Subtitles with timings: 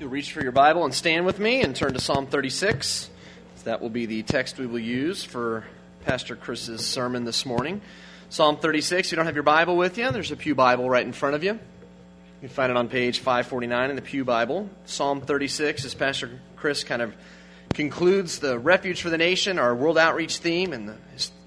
[0.00, 3.10] You'll reach for your Bible and stand with me and turn to Psalm 36.
[3.64, 5.64] That will be the text we will use for
[6.04, 7.80] Pastor Chris's sermon this morning.
[8.30, 9.08] Psalm 36.
[9.08, 11.34] If you don't have your Bible with you, there's a Pew Bible right in front
[11.34, 11.54] of you.
[11.54, 11.58] You
[12.42, 14.70] can find it on page 549 in the Pew Bible.
[14.86, 17.12] Psalm 36, as Pastor Chris kind of
[17.74, 20.96] concludes the Refuge for the Nation, our World Outreach theme, and the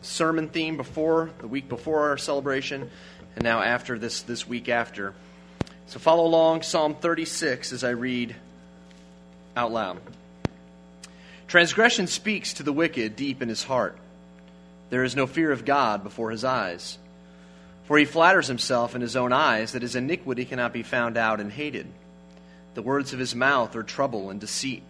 [0.02, 2.90] sermon theme before, the week before our celebration,
[3.38, 5.14] and now after this, this week after.
[5.92, 8.34] So follow along Psalm 36 as I read
[9.58, 10.00] out loud.
[11.50, 13.98] Transgression speaks to the wicked deep in his heart.
[14.90, 16.98] There is no fear of God before his eyes.
[17.88, 21.42] For he flatters himself in his own eyes that his iniquity cannot be found out
[21.42, 21.88] and hated.
[22.74, 24.84] The words of his mouth are trouble and deceit.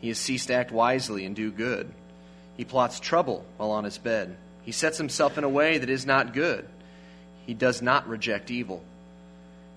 [0.00, 1.92] He has ceased to act wisely and do good.
[2.56, 4.34] He plots trouble while on his bed.
[4.62, 6.66] He sets himself in a way that is not good.
[7.44, 8.82] He does not reject evil.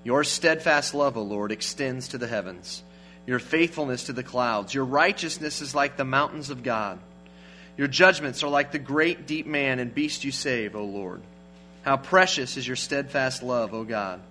[0.04, 2.84] Your steadfast love, O Lord, extends to the heavens,
[3.28, 4.74] your faithfulness to the clouds.
[4.74, 7.00] Your righteousness is like the mountains of God.
[7.78, 11.22] Your judgments are like the great deep man and beast you save, O Lord.
[11.84, 14.22] How precious is your steadfast love, O God.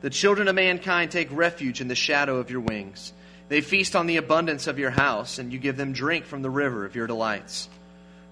[0.00, 3.12] The children of mankind take refuge in the shadow of your wings.
[3.48, 6.50] They feast on the abundance of your house, and you give them drink from the
[6.50, 7.68] river of your delights.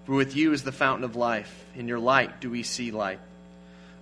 [0.06, 1.66] For with you is the fountain of life.
[1.74, 3.20] In your light do we see light.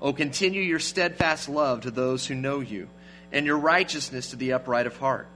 [0.06, 2.88] O continue your steadfast love to those who know you,
[3.32, 5.26] and your righteousness to the upright of heart.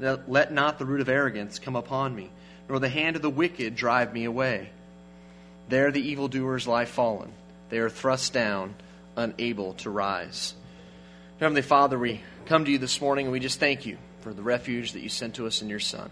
[0.00, 2.30] Let not the root of arrogance come upon me,
[2.70, 4.70] nor the hand of the wicked drive me away.
[5.68, 7.34] There the evildoers lie fallen.
[7.68, 8.76] They are thrust down,
[9.14, 10.54] unable to rise.
[11.38, 14.40] Heavenly Father, we come to you this morning and we just thank you for the
[14.40, 16.08] refuge that you sent to us in your Son.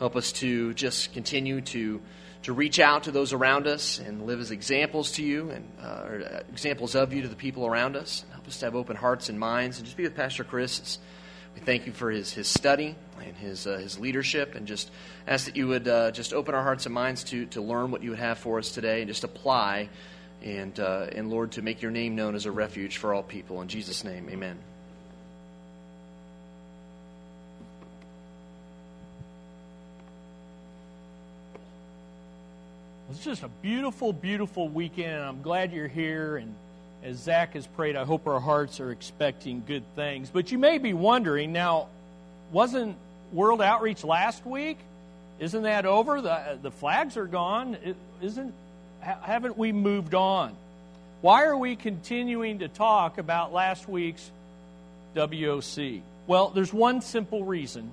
[0.00, 2.02] Help us to just continue to
[2.46, 5.84] to reach out to those around us and live as examples to you and uh,
[5.84, 8.24] uh, examples of you to the people around us.
[8.30, 11.00] Help us to have open hearts and minds and just be with Pastor Chris.
[11.56, 14.92] We thank you for his, his study and his, uh, his leadership and just
[15.26, 18.04] ask that you would uh, just open our hearts and minds to, to learn what
[18.04, 19.88] you would have for us today and just apply
[20.40, 23.60] and, uh, and Lord, to make your name known as a refuge for all people.
[23.60, 24.56] In Jesus' name, amen.
[33.16, 35.22] It's just a beautiful, beautiful weekend.
[35.22, 36.36] I'm glad you're here.
[36.36, 36.54] And
[37.02, 40.28] as Zach has prayed, I hope our hearts are expecting good things.
[40.28, 41.88] But you may be wondering now,
[42.52, 42.94] wasn't
[43.32, 44.76] World Outreach last week?
[45.38, 46.20] Isn't that over?
[46.20, 47.78] The, the flags are gone.
[48.20, 48.52] Isn't,
[49.00, 50.54] haven't we moved on?
[51.22, 54.30] Why are we continuing to talk about last week's
[55.14, 56.02] WOC?
[56.26, 57.90] Well, there's one simple reason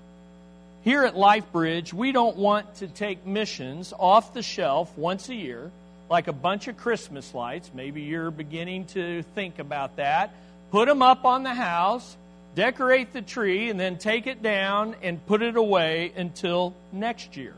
[0.84, 5.72] here at LifeBridge, we don't want to take missions off the shelf once a year,
[6.10, 7.72] like a bunch of Christmas lights.
[7.74, 10.34] Maybe you're beginning to think about that.
[10.72, 12.18] Put them up on the house,
[12.56, 17.54] decorate the tree, and then take it down and put it away until next year.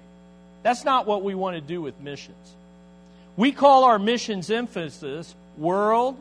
[0.62, 2.54] That's not what we want to do with missions.
[3.38, 6.18] We call our missions emphasis world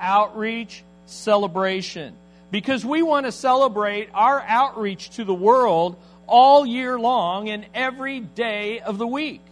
[0.00, 2.14] outreach celebration
[2.50, 5.96] because we want to celebrate our outreach to the world
[6.30, 9.42] all year long and every day of the week.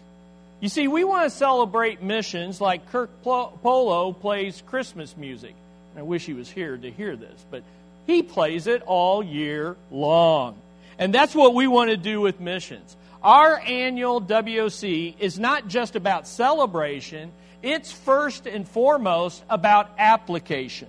[0.61, 5.55] You see, we want to celebrate missions like Kirk Polo plays Christmas music.
[5.97, 7.62] I wish he was here to hear this, but
[8.06, 10.56] he plays it all year long.
[10.99, 12.97] And that's what we want to do with missions.
[13.22, 20.89] Our annual WOC is not just about celebration, it's first and foremost about application.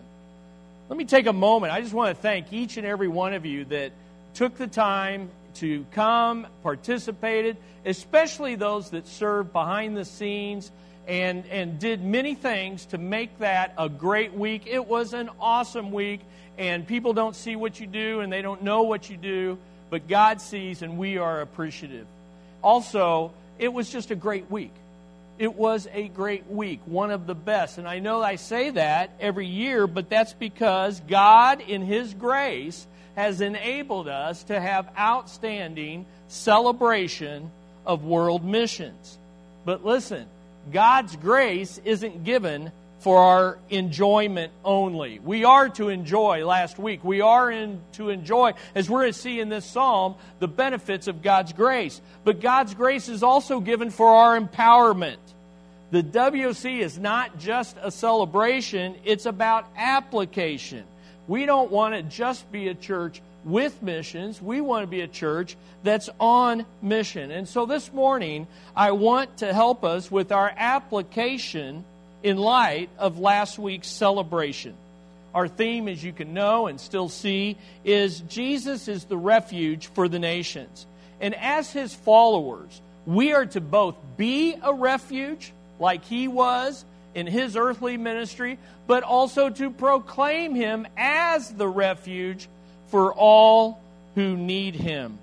[0.88, 1.74] Let me take a moment.
[1.74, 3.92] I just want to thank each and every one of you that
[4.36, 10.72] took the time to come, participated, especially those that served behind the scenes
[11.08, 14.68] and, and did many things to make that a great week.
[14.68, 16.22] It was an awesome week,
[16.58, 19.58] and people don't see what you do and they don't know what you do,
[19.90, 22.06] but God sees, and we are appreciative.
[22.62, 24.74] Also, it was just a great week.
[25.40, 27.78] It was a great week, one of the best.
[27.78, 32.86] And I know I say that every year, but that's because God, in His grace,
[33.16, 37.52] has enabled us to have outstanding celebration
[37.86, 39.18] of world missions.
[39.66, 40.26] But listen,
[40.72, 45.20] God's grace isn't given for our enjoyment only.
[45.20, 47.04] We are to enjoy last week.
[47.04, 51.22] We are in, to enjoy, as we're to see in this psalm, the benefits of
[51.22, 52.02] God's grace.
[52.24, 55.18] But God's grace is also given for our empowerment.
[55.92, 60.84] The WOC is not just a celebration, it's about application.
[61.30, 64.42] We don't want to just be a church with missions.
[64.42, 67.30] We want to be a church that's on mission.
[67.30, 71.86] And so this morning, I want to help us with our application
[72.24, 74.74] in light of last week's celebration.
[75.36, 80.08] Our theme, as you can know and still see, is Jesus is the refuge for
[80.08, 80.88] the nations.
[81.22, 86.84] And as his followers, we are to both be a refuge, like he was
[87.16, 88.58] in his earthly ministry,
[88.88, 92.48] but also to proclaim him as the refuge
[92.88, 93.82] for all
[94.16, 95.18] who need him.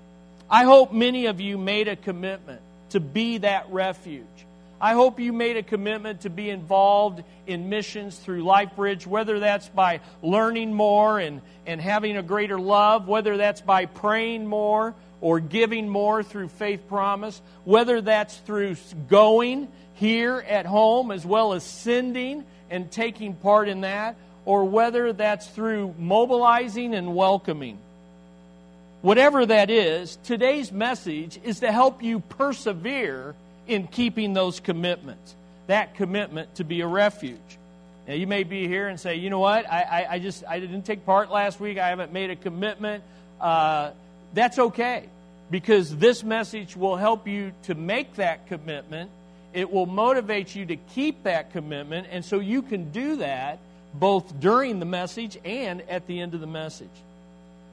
[0.49, 2.61] I hope many of you made a commitment
[2.91, 4.25] to be that refuge.
[4.79, 9.67] I hope you made a commitment to be involved in missions through LifeBridge, whether that's
[9.69, 15.39] by learning more and, and having a greater love, whether that's by praying more or
[15.39, 18.77] giving more through Faith Promise, whether that's through
[19.09, 19.67] going
[19.97, 24.15] here at home as well as sending and taking part in that,
[24.45, 27.77] or whether that's through mobilizing and welcoming.
[29.01, 33.35] Whatever that is, today's message is to help you persevere
[33.67, 35.35] in keeping those commitments,
[35.67, 37.37] that commitment to be a refuge.
[38.07, 40.59] Now, you may be here and say, you know what, I, I, I just I
[40.59, 43.03] didn't take part last week, I haven't made a commitment.
[43.39, 43.91] Uh,
[44.33, 45.05] that's okay,
[45.51, 49.11] because this message will help you to make that commitment.
[49.57, 53.57] It will motivate you to keep that commitment, and so you can do that
[53.91, 56.91] both during the message and at the end of the message.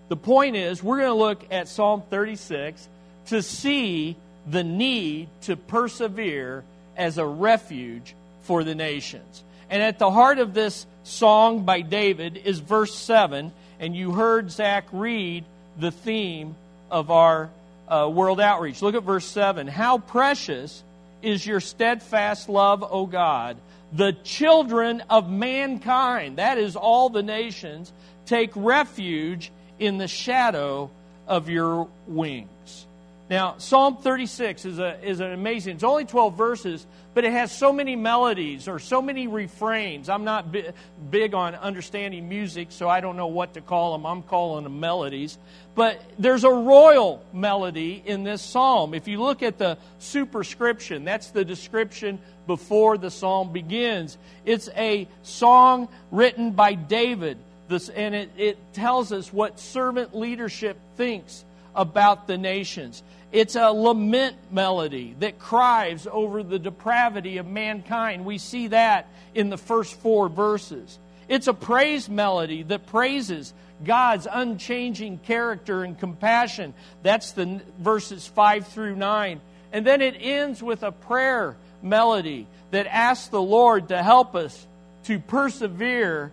[0.08, 2.88] The point is, we're going to look at Psalm 36
[3.26, 4.16] to see
[4.48, 6.64] the need to persevere
[6.96, 8.14] as a refuge
[8.44, 9.44] for the nations.
[9.68, 14.50] And at the heart of this song by David is verse 7, and you heard
[14.50, 15.44] Zach read
[15.78, 16.54] the theme
[16.90, 17.50] of our
[17.88, 18.80] uh, world outreach.
[18.80, 19.66] Look at verse 7.
[19.66, 20.82] How precious
[21.24, 23.56] is your steadfast love, O God!
[23.92, 27.92] The children of mankind, that is all the nations,
[28.26, 30.90] take refuge in the shadow
[31.26, 32.83] of your wings.
[33.30, 37.50] Now, Psalm 36 is, a, is an amazing, it's only 12 verses, but it has
[37.50, 40.10] so many melodies or so many refrains.
[40.10, 40.74] I'm not bi-
[41.10, 44.04] big on understanding music, so I don't know what to call them.
[44.04, 45.38] I'm calling them melodies.
[45.74, 48.92] But there's a royal melody in this psalm.
[48.92, 54.18] If you look at the superscription, that's the description before the psalm begins.
[54.44, 57.38] It's a song written by David,
[57.68, 61.42] this, and it, it tells us what servant leadership thinks
[61.74, 63.02] about the nations.
[63.32, 68.24] It's a lament melody that cries over the depravity of mankind.
[68.24, 70.98] We see that in the first four verses.
[71.28, 73.52] It's a praise melody that praises
[73.84, 76.74] God's unchanging character and compassion.
[77.02, 79.40] That's the verses 5 through 9.
[79.72, 84.66] And then it ends with a prayer melody that asks the Lord to help us
[85.04, 86.30] to persevere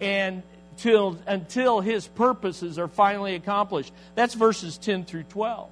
[0.00, 0.42] and
[0.78, 3.92] till, until his purposes are finally accomplished.
[4.14, 5.68] That's verses 10 through 12.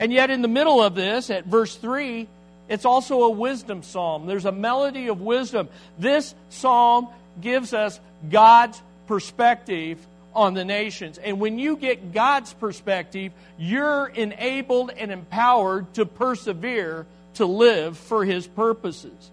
[0.00, 2.26] And yet, in the middle of this, at verse 3,
[2.68, 4.26] it's also a wisdom psalm.
[4.26, 5.68] There's a melody of wisdom.
[5.98, 7.08] This psalm
[7.40, 8.00] gives us
[8.30, 10.04] God's perspective
[10.34, 11.18] on the nations.
[11.18, 18.24] And when you get God's perspective, you're enabled and empowered to persevere to live for
[18.24, 19.30] His purposes.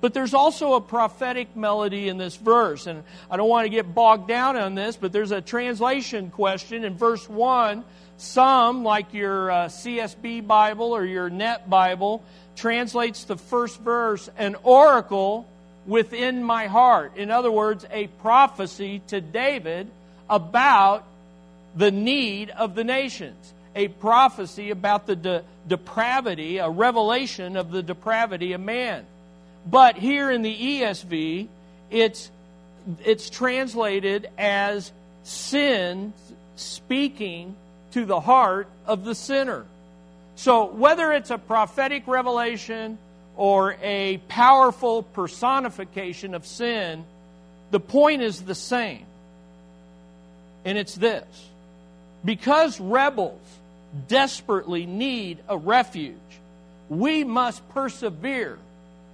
[0.00, 2.86] But there's also a prophetic melody in this verse.
[2.86, 6.84] And I don't want to get bogged down on this, but there's a translation question
[6.84, 7.84] in verse 1.
[8.16, 12.22] Some, like your uh, CSB Bible or your Net Bible,
[12.56, 15.46] translates the first verse an oracle
[15.86, 17.16] within my heart.
[17.16, 19.90] In other words, a prophecy to David
[20.28, 21.04] about
[21.74, 23.52] the need of the nations.
[23.74, 29.06] A prophecy about the de- depravity, a revelation of the depravity of man.
[29.66, 31.48] But here in the ESV,
[31.90, 32.30] it's,
[33.04, 36.12] it's translated as sin
[36.56, 37.54] speaking
[37.92, 39.64] to the heart of the sinner.
[40.36, 42.98] So whether it's a prophetic revelation
[43.36, 47.04] or a powerful personification of sin,
[47.70, 49.04] the point is the same.
[50.64, 51.24] And it's this
[52.24, 53.40] because rebels
[54.08, 56.16] desperately need a refuge,
[56.88, 58.58] we must persevere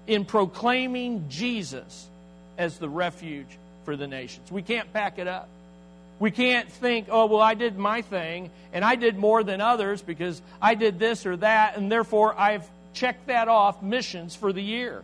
[0.06, 2.06] in proclaiming Jesus
[2.58, 3.46] as the refuge
[3.84, 4.50] for the nations.
[4.50, 5.48] We can't pack it up.
[6.18, 10.00] We can't think, oh, well, I did my thing and I did more than others
[10.00, 14.62] because I did this or that, and therefore I've checked that off missions for the
[14.62, 15.02] year.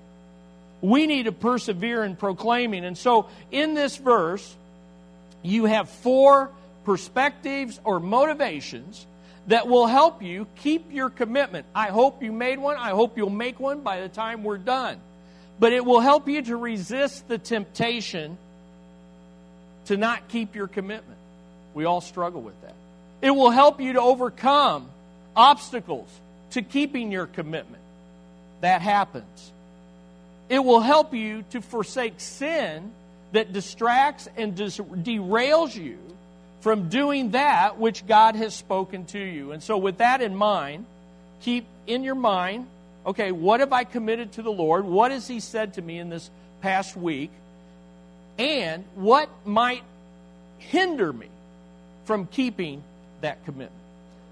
[0.80, 2.84] We need to persevere in proclaiming.
[2.84, 4.56] And so in this verse,
[5.42, 6.50] you have four
[6.84, 9.06] perspectives or motivations
[9.48, 11.66] that will help you keep your commitment.
[11.74, 12.76] I hope you made one.
[12.76, 14.98] I hope you'll make one by the time we're done.
[15.58, 18.38] But it will help you to resist the temptation
[19.86, 21.18] to not keep your commitment.
[21.74, 22.74] We all struggle with that.
[23.20, 24.88] It will help you to overcome
[25.34, 26.08] obstacles
[26.50, 27.82] to keeping your commitment.
[28.60, 29.52] That happens.
[30.48, 32.92] It will help you to forsake sin
[33.32, 35.98] that distracts and dis- derails you
[36.62, 39.52] from doing that which God has spoken to you.
[39.52, 40.86] And so, with that in mind,
[41.42, 42.66] keep in your mind
[43.06, 44.84] okay, what have I committed to the Lord?
[44.84, 47.30] What has He said to me in this past week?
[48.38, 49.82] And what might
[50.58, 51.28] hinder me
[52.04, 52.82] from keeping
[53.20, 53.72] that commitment?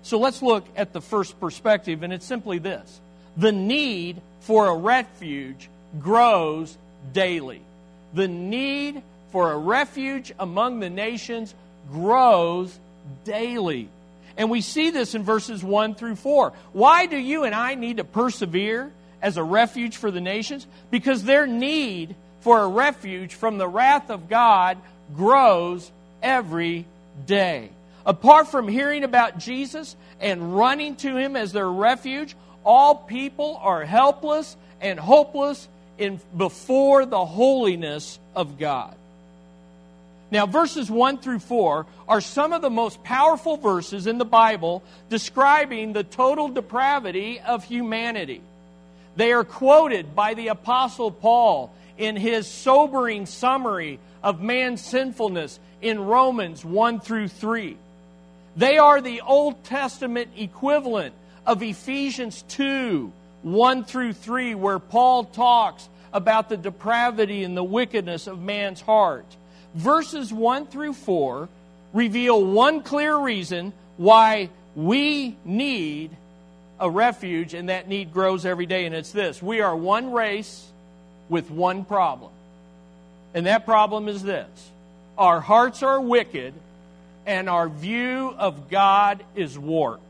[0.02, 3.00] So let's look at the first perspective, and it's simply this
[3.36, 5.68] the need for a refuge
[6.00, 6.76] grows
[7.12, 7.62] daily.
[8.14, 11.54] The need for a refuge among the nations
[11.90, 12.78] grows
[13.24, 13.88] daily.
[14.36, 16.52] And we see this in verses 1 through 4.
[16.72, 20.66] Why do you and I need to persevere as a refuge for the nations?
[20.90, 24.78] Because their need for a refuge from the wrath of God
[25.14, 25.90] grows
[26.22, 26.86] every
[27.26, 27.70] day.
[28.06, 33.84] Apart from hearing about Jesus and running to him as their refuge, all people are
[33.84, 35.68] helpless and hopeless
[35.98, 38.94] in, before the holiness of God.
[40.30, 44.82] Now, verses 1 through 4 are some of the most powerful verses in the Bible
[45.08, 48.40] describing the total depravity of humanity.
[49.16, 56.00] They are quoted by the Apostle Paul in his sobering summary of man's sinfulness in
[56.00, 57.76] Romans 1 through 3.
[58.56, 61.14] They are the Old Testament equivalent
[61.46, 68.26] of Ephesians 2 1 through 3, where Paul talks about the depravity and the wickedness
[68.26, 69.24] of man's heart.
[69.74, 71.48] Verses 1 through 4
[71.92, 76.10] reveal one clear reason why we need
[76.78, 80.66] a refuge, and that need grows every day, and it's this we are one race
[81.28, 82.32] with one problem.
[83.34, 84.48] And that problem is this
[85.18, 86.54] our hearts are wicked,
[87.26, 90.02] and our view of God is warped.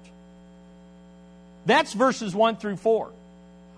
[1.67, 3.11] That's verses 1 through 4.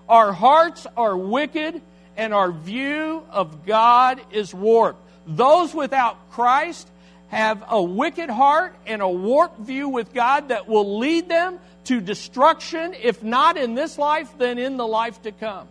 [0.08, 1.80] Our hearts are wicked
[2.16, 5.00] and our view of God is warped.
[5.26, 6.88] Those without Christ
[7.28, 12.00] have a wicked heart and a warped view with God that will lead them to
[12.00, 15.66] destruction, if not in this life, then in the life to come.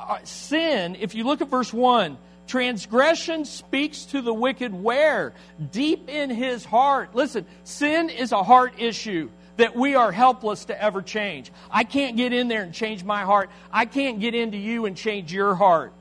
[0.00, 5.32] Uh, sin, if you look at verse 1, transgression speaks to the wicked where?
[5.72, 7.14] Deep in his heart.
[7.14, 11.50] Listen, sin is a heart issue that we are helpless to ever change.
[11.70, 13.50] I can't get in there and change my heart.
[13.72, 15.92] I can't get into you and change your heart.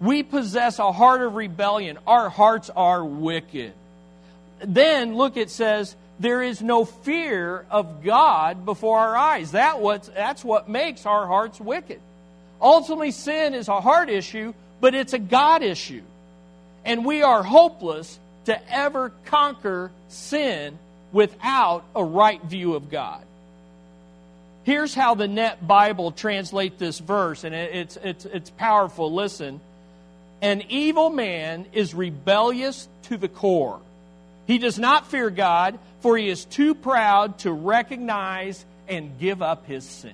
[0.00, 1.98] We possess a heart of rebellion.
[2.06, 3.72] Our hearts are wicked.
[4.62, 9.52] Then, look, it says, there is no fear of God before our eyes.
[9.52, 12.00] That what's, that's what makes our hearts wicked.
[12.60, 16.02] Ultimately, sin is a heart issue, but it's a God issue.
[16.84, 20.78] And we are hopeless to ever conquer sin
[21.12, 23.24] without a right view of God.
[24.64, 29.12] Here's how the Net Bible translate this verse, and it's, it's, it's powerful.
[29.12, 29.60] Listen.
[30.44, 33.80] An evil man is rebellious to the core.
[34.46, 39.64] He does not fear God, for he is too proud to recognize and give up
[39.64, 40.12] his sin.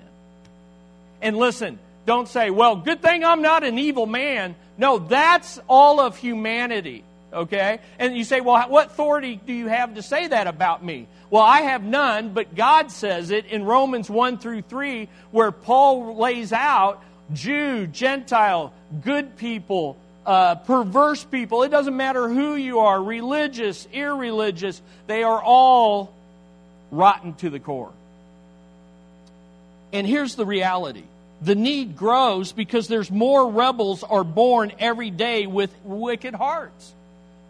[1.20, 4.54] And listen, don't say, well, good thing I'm not an evil man.
[4.78, 7.02] No, that's all of humanity.
[7.32, 7.80] Okay?
[7.98, 11.08] And you say, well, what authority do you have to say that about me?
[11.28, 16.14] Well, I have none, but God says it in Romans 1 through 3, where Paul
[16.14, 18.72] lays out Jew, Gentile,
[19.02, 19.96] good people,
[20.30, 21.64] uh, perverse people.
[21.64, 26.14] It doesn't matter who you are, religious, irreligious, they are all
[26.92, 27.92] rotten to the core.
[29.92, 31.02] And here's the reality
[31.42, 36.92] the need grows because there's more rebels are born every day with wicked hearts.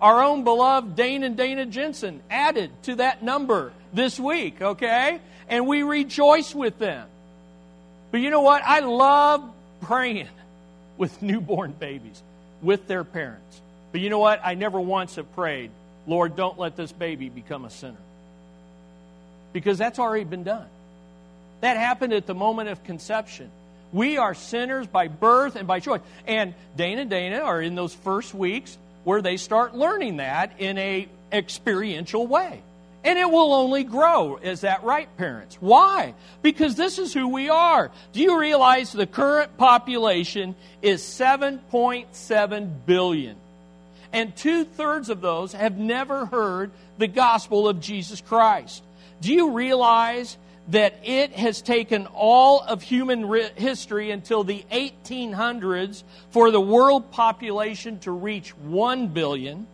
[0.00, 5.20] Our own beloved Dane and Dana Jensen added to that number this week, okay?
[5.50, 7.06] And we rejoice with them.
[8.10, 8.62] But you know what?
[8.64, 9.44] I love
[9.82, 10.28] praying
[10.96, 12.22] with newborn babies,
[12.62, 13.61] with their parents.
[13.93, 14.40] But you know what?
[14.45, 15.71] I never once have prayed,
[16.07, 17.97] Lord, don't let this baby become a sinner.
[19.52, 20.67] Because that's already been done.
[21.61, 23.50] That happened at the moment of conception.
[23.93, 26.00] We are sinners by birth and by choice.
[26.26, 30.79] And Dana and Dana are in those first weeks where they start learning that in
[30.79, 32.62] a experiential way.
[33.02, 34.37] And it will only grow.
[34.37, 35.57] Is that right, parents?
[35.61, 36.14] Why?
[36.42, 37.90] Because this is who we are.
[38.12, 43.37] Do you realize the current population is 7.7 billion?
[44.12, 48.83] And two thirds of those have never heard the gospel of Jesus Christ.
[49.21, 50.37] Do you realize
[50.71, 57.99] that it has taken all of human history until the 1800s for the world population
[58.00, 59.66] to reach 1 billion.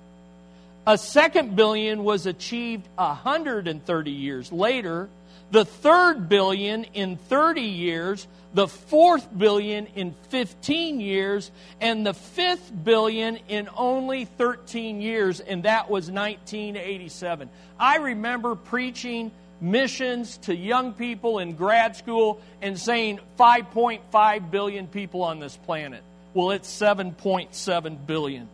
[0.88, 5.08] A second billion was achieved 130 years later.
[5.50, 8.28] The third billion in 30 years.
[8.54, 11.50] The fourth billion in 15 years.
[11.80, 15.40] And the fifth billion in only 13 years.
[15.40, 17.48] And that was 1987.
[17.80, 25.22] I remember preaching missions to young people in grad school and saying 5.5 billion people
[25.22, 26.04] on this planet.
[26.32, 28.48] Well, it's 7.7 billion.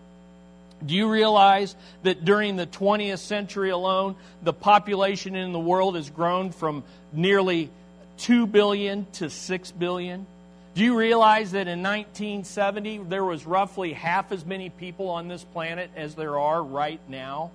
[0.84, 6.10] Do you realize that during the 20th century alone, the population in the world has
[6.10, 7.70] grown from nearly
[8.18, 10.26] 2 billion to 6 billion?
[10.74, 15.44] Do you realize that in 1970 there was roughly half as many people on this
[15.44, 17.50] planet as there are right now?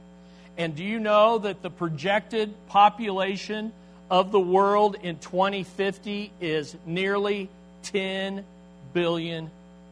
[0.58, 3.74] And do you know that the projected population
[4.10, 7.50] of the world in 2050 is nearly
[7.84, 8.46] 10
[8.94, 9.50] billion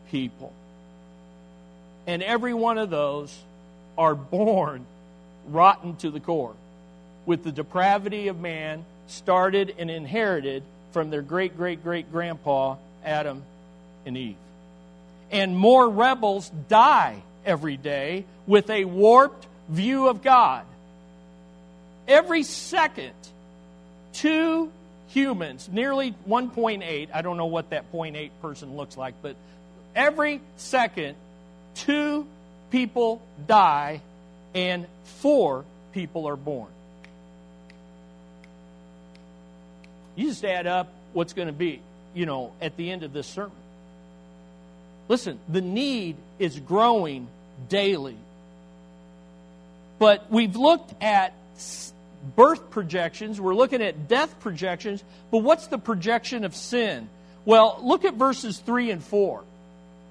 [0.10, 0.54] people?
[2.08, 3.36] And every one of those
[3.98, 4.86] are born
[5.48, 6.54] rotten to the core
[7.26, 13.44] with the depravity of man started and inherited from their great great great grandpa Adam
[14.06, 14.36] and Eve.
[15.32, 20.64] And more rebels die every day with a warped view of God.
[22.08, 23.14] Every second,
[24.14, 24.72] two
[25.10, 29.36] humans, nearly 1.8, I don't know what that 0.8 person looks like, but
[29.96, 31.16] every second,
[31.76, 32.26] two
[32.72, 34.02] people die
[34.54, 36.70] and four people are born.
[40.16, 41.82] You just add up what's going to be,
[42.14, 43.52] you know, at the end of this sermon.
[45.08, 47.28] Listen, the need is growing
[47.70, 48.18] daily.
[50.00, 51.34] But we've looked at
[52.36, 57.08] birth projections, we're looking at death projections, but what's the projection of sin?
[57.46, 59.44] Well, look at verses 3 and 4.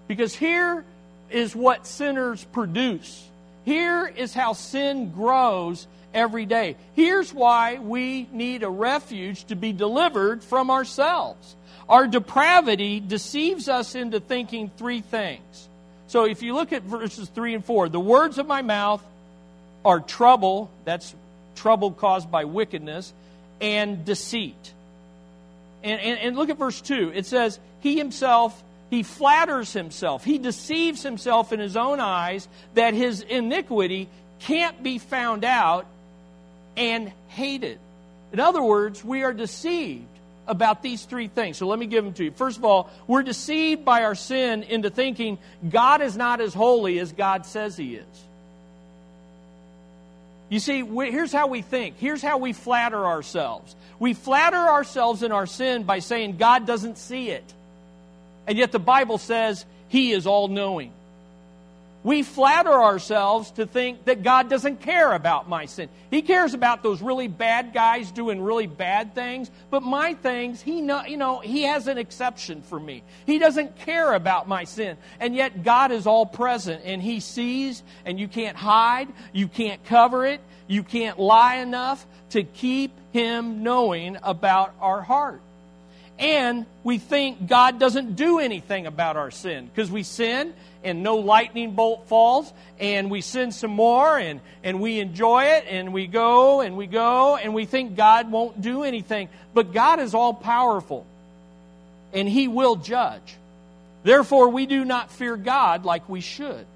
[0.07, 0.85] Because here
[1.31, 3.29] is what sinners produce.
[3.65, 6.77] Here is how sin grows every day.
[6.95, 11.57] Here's why we need a refuge to be delivered from ourselves.
[11.89, 15.69] Our depravity deceives us into thinking three things.
[16.07, 19.03] So if you look at verses 3 and 4, the words of my mouth
[19.85, 21.15] are trouble, that's
[21.57, 23.13] trouble caused by wickedness,
[23.61, 24.73] and deceit.
[25.83, 27.13] And, and, and look at verse 2.
[27.15, 28.63] It says, He himself,
[28.95, 30.25] he flatters himself.
[30.25, 34.09] He deceives himself in his own eyes that his iniquity
[34.41, 35.87] can't be found out
[36.77, 37.79] and hated.
[38.33, 40.07] In other words, we are deceived
[40.47, 41.57] about these three things.
[41.57, 42.31] So let me give them to you.
[42.31, 46.99] First of all, we're deceived by our sin into thinking God is not as holy
[46.99, 48.25] as God says he is.
[50.51, 51.97] You see, we, here's how we think.
[51.99, 53.75] Here's how we flatter ourselves.
[53.99, 57.45] We flatter ourselves in our sin by saying God doesn't see it.
[58.47, 60.93] And yet the Bible says He is all knowing.
[62.05, 65.89] We flatter ourselves to think that God doesn't care about my sin.
[66.11, 70.83] He cares about those really bad guys doing really bad things, but my things, he
[70.83, 73.03] know, you know, he has an exception for me.
[73.25, 74.99] He doesn't care about my sin.
[75.19, 79.83] And yet God is all present and he sees and you can't hide, you can't
[79.87, 85.41] cover it, you can't lie enough to keep him knowing about our heart
[86.19, 91.17] and we think God doesn't do anything about our sin because we sin and no
[91.17, 96.07] lightning bolt falls and we sin some more and, and we enjoy it and we
[96.07, 99.29] go and we go and we think God won't do anything.
[99.55, 101.05] But God is all powerful
[102.13, 103.37] and He will judge.
[104.05, 106.67] Therefore, we do not fear God like we should.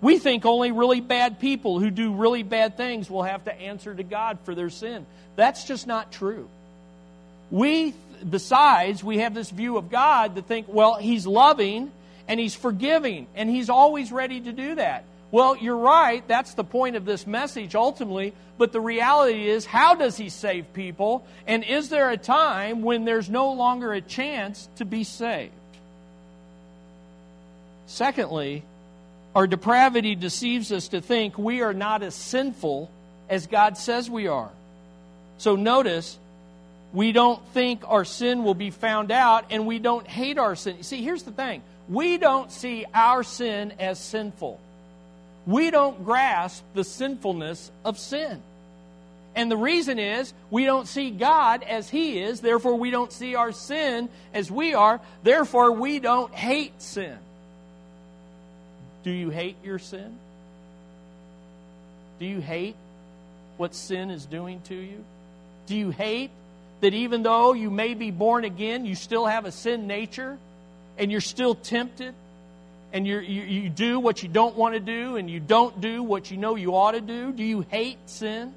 [0.00, 3.92] We think only really bad people who do really bad things will have to answer
[3.92, 5.04] to God for their sin.
[5.34, 6.48] That's just not true.
[7.50, 7.94] We
[8.28, 11.90] besides, we have this view of God to think, well, He's loving
[12.26, 15.04] and He's forgiving, and He's always ready to do that.
[15.30, 16.26] Well, you're right.
[16.26, 18.32] That's the point of this message ultimately.
[18.56, 21.26] But the reality is, how does He save people?
[21.46, 25.52] And is there a time when there's no longer a chance to be saved?
[27.86, 28.62] Secondly,
[29.34, 32.90] our depravity deceives us to think we are not as sinful
[33.28, 34.50] as God says we are.
[35.38, 36.18] So notice,
[36.92, 40.82] we don't think our sin will be found out, and we don't hate our sin.
[40.82, 44.60] See, here's the thing we don't see our sin as sinful.
[45.46, 48.42] We don't grasp the sinfulness of sin.
[49.34, 53.34] And the reason is we don't see God as He is, therefore, we don't see
[53.34, 57.16] our sin as we are, therefore, we don't hate sin.
[59.04, 60.18] Do you hate your sin?
[62.18, 62.74] Do you hate
[63.56, 65.04] what sin is doing to you?
[65.66, 66.30] Do you hate
[66.80, 70.38] that even though you may be born again, you still have a sin nature
[70.96, 72.14] and you're still tempted
[72.92, 76.30] and you you do what you don't want to do and you don't do what
[76.30, 77.32] you know you ought to do?
[77.32, 78.54] Do you hate sin?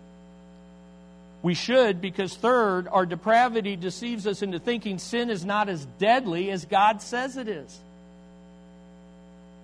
[1.44, 6.52] We should, because third, our depravity deceives us into thinking sin is not as deadly
[6.52, 7.80] as God says it is.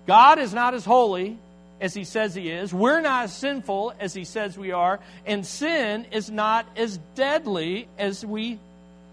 [0.06, 1.38] God is not as holy
[1.80, 2.72] as he says he is.
[2.74, 7.88] We're not as sinful as he says we are, and sin is not as deadly
[7.98, 8.58] as we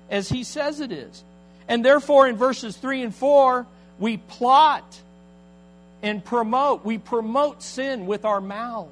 [0.10, 1.24] as he says it is.
[1.68, 3.66] And therefore in verses 3 and 4,
[4.00, 5.02] we plot
[6.04, 6.86] and promote.
[6.86, 8.92] We promote sin with our mouths.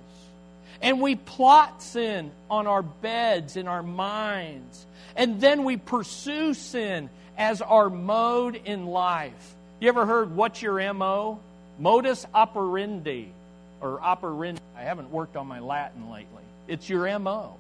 [0.81, 4.85] And we plot sin on our beds, in our minds.
[5.15, 9.55] And then we pursue sin as our mode in life.
[9.79, 11.39] You ever heard what's your MO?
[11.79, 13.31] Modus operandi
[13.83, 14.61] or operandi.
[14.77, 16.43] I haven't worked on my Latin lately.
[16.67, 17.55] It's your MO.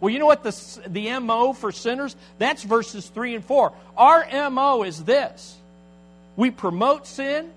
[0.00, 2.14] Well, you know what the, the MO for sinners?
[2.38, 3.72] That's verses 3 and 4.
[3.96, 5.56] Our MO is this
[6.36, 7.50] we promote sin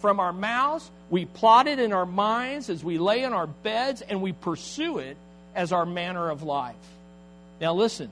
[0.00, 4.00] from our mouths, we plot it in our minds as we lay in our beds,
[4.00, 5.18] and we pursue it
[5.54, 6.74] as our manner of life.
[7.60, 8.08] Now, listen,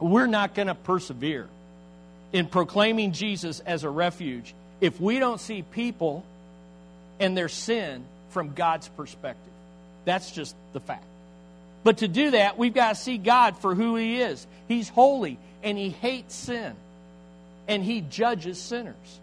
[0.00, 1.46] we're not going to persevere
[2.32, 6.24] in proclaiming Jesus as a refuge if we don't see people
[7.20, 9.52] and their sin from God's perspective.
[10.04, 11.04] That's just the fact.
[11.84, 14.46] But to do that, we've got to see God for who He is.
[14.66, 16.74] He's holy, and He hates sin,
[17.66, 19.20] and He judges sinners.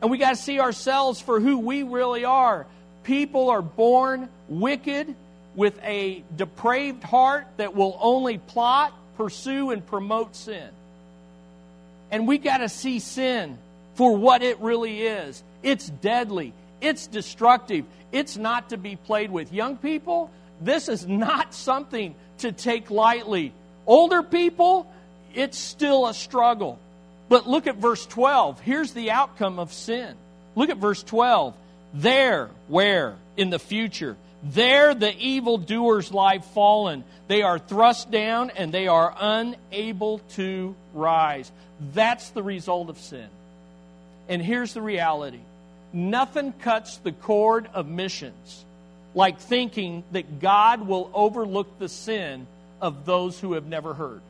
[0.00, 2.66] And we got to see ourselves for who we really are.
[3.04, 5.14] People are born wicked
[5.54, 10.68] with a depraved heart that will only plot, pursue, and promote sin.
[12.10, 13.58] And we got to see sin
[13.94, 15.42] for what it really is.
[15.62, 19.52] It's deadly, it's destructive, it's not to be played with.
[19.52, 23.52] Young people, this is not something to take lightly.
[23.86, 24.90] Older people,
[25.34, 26.78] it's still a struggle.
[27.28, 28.60] But look at verse 12.
[28.60, 30.14] Here's the outcome of sin.
[30.54, 31.54] Look at verse 12.
[31.94, 33.16] There, where?
[33.36, 34.16] In the future.
[34.42, 37.04] There the evildoers lie fallen.
[37.28, 41.50] They are thrust down and they are unable to rise.
[41.94, 43.28] That's the result of sin.
[44.28, 45.40] And here's the reality
[45.92, 48.64] nothing cuts the cord of missions
[49.14, 52.46] like thinking that God will overlook the sin
[52.80, 54.20] of those who have never heard.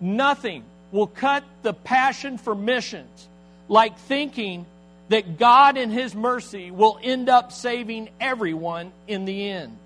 [0.00, 3.28] Nothing will cut the passion for missions
[3.68, 4.66] like thinking
[5.08, 9.76] that God in His mercy will end up saving everyone in the end.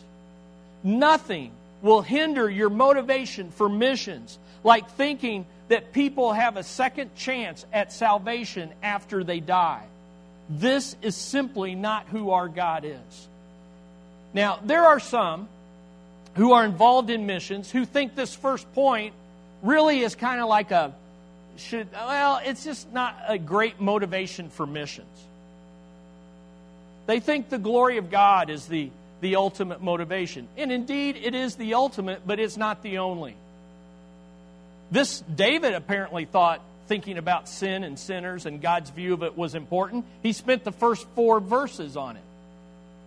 [0.82, 7.64] Nothing will hinder your motivation for missions like thinking that people have a second chance
[7.72, 9.84] at salvation after they die.
[10.48, 13.28] This is simply not who our God is.
[14.32, 15.48] Now, there are some
[16.34, 19.12] who are involved in missions who think this first point
[19.62, 20.94] really is kind of like a
[21.56, 25.08] should well it's just not a great motivation for missions.
[27.06, 30.46] They think the glory of god is the the ultimate motivation.
[30.56, 33.34] And indeed it is the ultimate but it's not the only.
[34.92, 39.54] This david apparently thought thinking about sin and sinners and god's view of it was
[39.54, 42.22] important he spent the first four verses on it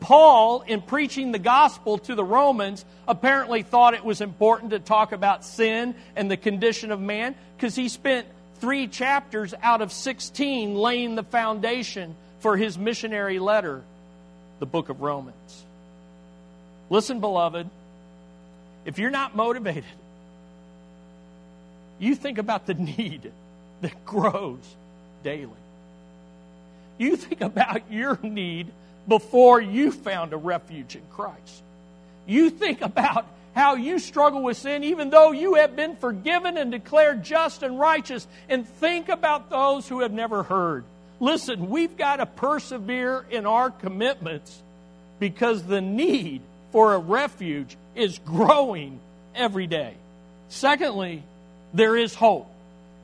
[0.01, 5.11] Paul, in preaching the gospel to the Romans, apparently thought it was important to talk
[5.11, 10.75] about sin and the condition of man because he spent three chapters out of 16
[10.75, 13.83] laying the foundation for his missionary letter,
[14.59, 15.65] the book of Romans.
[16.89, 17.69] Listen, beloved,
[18.85, 19.85] if you're not motivated,
[21.99, 23.31] you think about the need
[23.81, 24.59] that grows
[25.23, 25.49] daily.
[26.97, 28.67] You think about your need
[29.07, 31.63] before you found a refuge in Christ.
[32.27, 36.71] You think about how you struggle with sin even though you have been forgiven and
[36.71, 40.83] declared just and righteous, and think about those who have never heard.
[41.19, 44.59] Listen, we've got to persevere in our commitments
[45.19, 46.41] because the need
[46.71, 48.99] for a refuge is growing
[49.35, 49.93] every day.
[50.49, 51.23] Secondly,
[51.73, 52.50] there is hope.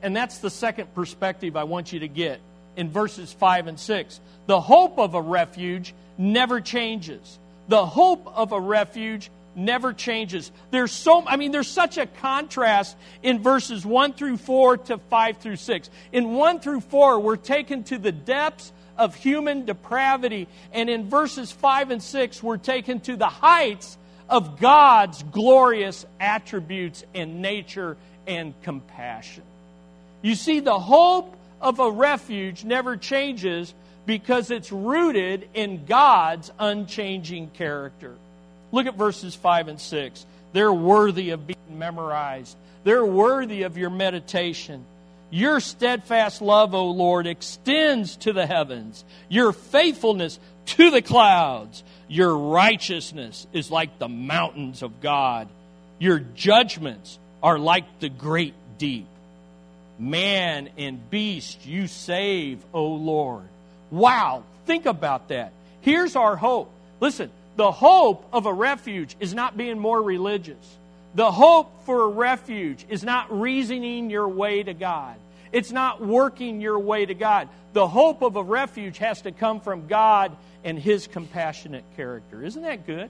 [0.02, 2.40] And that's the second perspective I want you to get
[2.76, 4.20] in verses 5 and 6.
[4.46, 7.40] The hope of a refuge never changes.
[7.68, 10.52] The hope of a refuge never changes.
[10.70, 15.38] There's so I mean there's such a contrast in verses 1 through 4 to 5
[15.38, 15.90] through 6.
[16.12, 21.52] In 1 through 4 we're taken to the depths of human depravity and in verses
[21.52, 23.98] 5 and 6 we're taken to the heights
[24.30, 29.44] of God's glorious attributes and nature and compassion.
[30.28, 33.74] You see the hope of a refuge never changes
[34.06, 38.14] because it's rooted in God's unchanging character.
[38.74, 40.26] Look at verses 5 and 6.
[40.52, 44.84] They're worthy of being memorized, they're worthy of your meditation.
[45.30, 51.86] Your steadfast love, O Lord, extends to the heavens, your faithfulness to the clouds.
[52.10, 55.48] Your righteousness is like the mountains of God.
[56.00, 59.08] Your judgments are like the great deep.
[60.00, 63.44] Man and beast you save, O Lord.
[63.90, 65.54] Wow, think about that.
[65.82, 66.72] Here's our hope.
[67.00, 70.78] Listen, the hope of a refuge is not being more religious.
[71.16, 75.16] The hope for a refuge is not reasoning your way to God.
[75.52, 77.50] It's not working your way to God.
[77.74, 82.44] The hope of a refuge has to come from God and His compassionate character.
[82.44, 83.10] Isn't that good?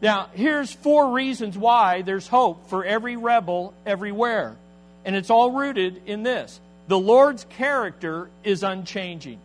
[0.00, 4.56] Now, here's four reasons why there's hope for every rebel everywhere.
[5.04, 9.38] And it's all rooted in this the Lord's character is unchanging.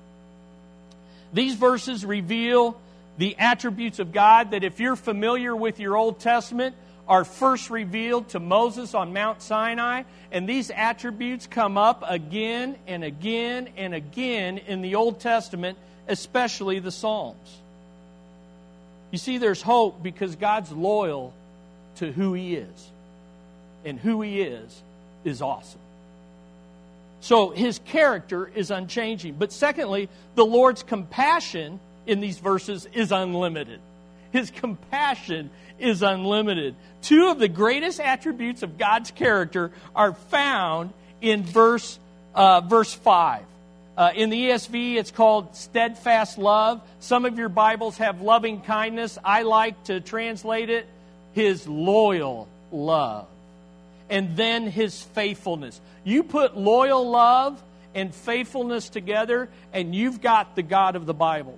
[1.34, 2.80] These verses reveal
[3.18, 6.76] the attributes of God that if you're familiar with your Old Testament,
[7.08, 13.04] are first revealed to Moses on Mount Sinai, and these attributes come up again and
[13.04, 17.62] again and again in the Old Testament, especially the Psalms.
[19.12, 21.34] You see, there's hope because God's loyal
[21.98, 22.92] to who He is.
[23.86, 24.82] And who He is
[25.24, 25.80] is awesome.
[27.22, 29.36] So His character is unchanging.
[29.38, 33.80] But secondly, the Lord's compassion in these verses is unlimited.
[34.32, 35.50] His compassion
[35.80, 36.76] is unlimited.
[37.02, 42.00] Two of the greatest attributes of God's character are found in verse,
[42.34, 43.44] uh, verse 5.
[43.98, 46.82] Uh, in the ESV, it's called steadfast love.
[47.00, 49.18] Some of your Bibles have loving kindness.
[49.24, 50.86] I like to translate it
[51.34, 53.28] his loyal love.
[54.10, 55.80] And then his faithfulness.
[56.04, 57.62] You put loyal love
[57.94, 61.58] and faithfulness together, and you've got the God of the Bible.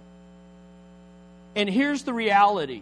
[1.55, 2.81] And here's the reality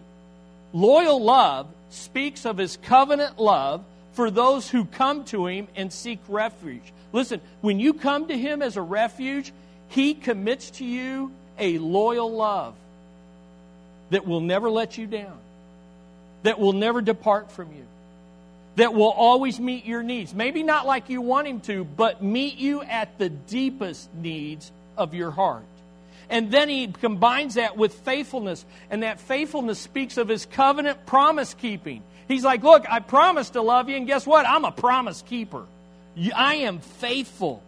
[0.74, 6.20] loyal love speaks of his covenant love for those who come to him and seek
[6.28, 6.82] refuge.
[7.14, 9.52] Listen, when you come to him as a refuge,
[9.90, 12.76] he commits to you a loyal love
[14.10, 15.38] that will never let you down,
[16.44, 17.86] that will never depart from you,
[18.78, 20.36] that will always meet your needs.
[20.36, 25.16] Maybe not like you want him to, but meet you at the deepest needs of
[25.16, 25.66] your heart.
[26.30, 28.64] And then he combines that with faithfulness.
[28.92, 32.04] And that faithfulness speaks of his covenant promise keeping.
[32.28, 34.46] He's like, Look, I promised to love you, and guess what?
[34.48, 35.66] I'm a promise keeper.
[36.36, 37.64] I am faithful.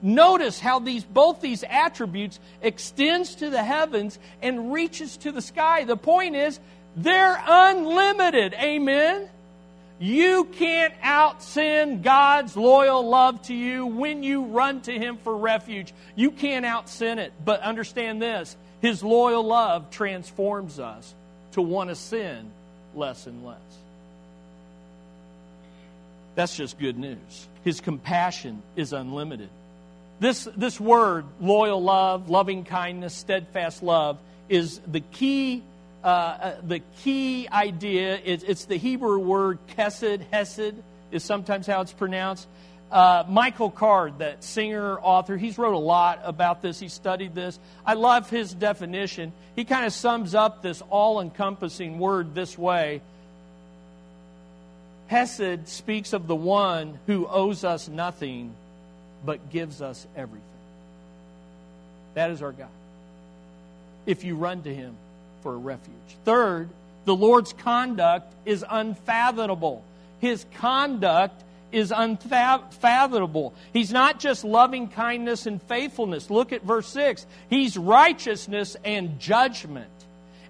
[0.00, 5.84] Notice how these both these attributes extends to the heavens and reaches to the sky.
[5.84, 6.58] The point is,
[6.96, 8.54] they're unlimited.
[8.54, 9.28] Amen.
[9.98, 15.36] You can't out sin God's loyal love to you when you run to Him for
[15.36, 15.92] refuge.
[16.16, 17.32] You can't out sin it.
[17.44, 21.14] But understand this His loyal love transforms us
[21.52, 22.50] to want to sin
[22.94, 23.58] less and less.
[26.34, 27.48] That's just good news.
[27.62, 29.48] His compassion is unlimited.
[30.20, 35.62] This, this word, loyal love, loving kindness, steadfast love, is the key
[36.04, 40.74] uh, uh, the key idea is it's the Hebrew word kesed, hesed,
[41.10, 42.46] is sometimes how it's pronounced.
[42.92, 46.78] Uh, Michael Card, that singer, author, he's wrote a lot about this.
[46.78, 47.58] He studied this.
[47.86, 49.32] I love his definition.
[49.56, 53.00] He kind of sums up this all encompassing word this way
[55.08, 58.54] Hesed speaks of the one who owes us nothing
[59.24, 60.42] but gives us everything.
[62.14, 62.68] That is our God.
[64.06, 64.96] If you run to him,
[65.44, 65.94] for a refuge.
[66.24, 66.68] Third,
[67.04, 69.84] the Lord's conduct is unfathomable.
[70.20, 73.52] His conduct is unfathomable.
[73.72, 76.30] He's not just loving kindness and faithfulness.
[76.30, 77.26] Look at verse 6.
[77.50, 79.90] He's righteousness and judgment.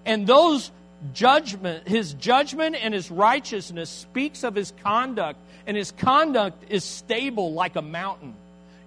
[0.05, 0.71] And those
[1.13, 7.53] judgment, his judgment and his righteousness speaks of his conduct, and his conduct is stable
[7.53, 8.33] like a mountain.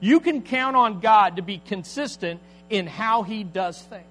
[0.01, 2.41] You can count on God to be consistent
[2.71, 4.05] in how he does things.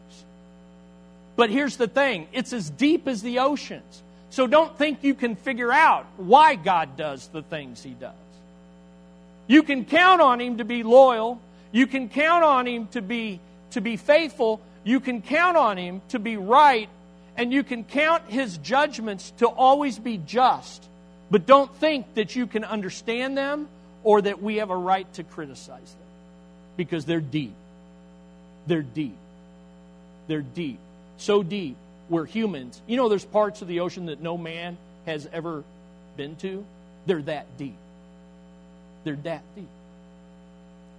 [1.38, 4.04] But here's the thing it's as deep as the oceans.
[4.30, 8.14] So don't think you can figure out why God does the things He does.
[9.48, 11.40] You can count on Him to be loyal.
[11.72, 13.40] You can count on Him to be,
[13.72, 14.60] to be faithful.
[14.84, 16.90] You can count on Him to be right.
[17.38, 20.84] And you can count His judgments to always be just.
[21.30, 23.70] But don't think that you can understand them
[24.04, 26.08] or that we have a right to criticize them
[26.78, 27.54] because they're deep.
[28.66, 29.18] They're deep.
[30.28, 30.80] They're deep
[31.18, 31.76] so deep
[32.10, 32.82] we're humans.
[32.88, 35.64] You know, there's parts of the ocean that no man has ever
[36.16, 36.66] been to.
[37.06, 37.76] They're that deep.
[39.04, 39.68] They're that deep.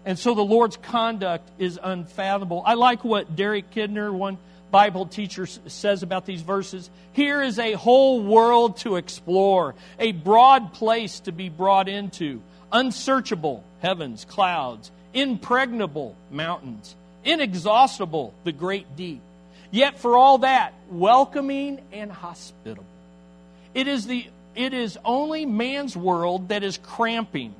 [0.05, 2.63] And so the Lord's conduct is unfathomable.
[2.65, 4.39] I like what Derek Kidner, one
[4.71, 10.73] Bible teacher says about these verses here is a whole world to explore, a broad
[10.75, 19.21] place to be brought into, unsearchable heavens, clouds, impregnable mountains, inexhaustible the great deep.
[19.71, 22.85] Yet for all that, welcoming and hospitable.
[23.75, 27.55] It is, the, it is only man's world that is cramping